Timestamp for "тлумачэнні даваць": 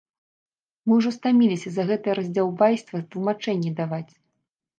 3.11-4.09